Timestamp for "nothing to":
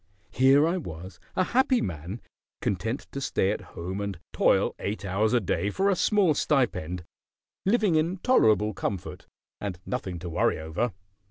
9.85-10.29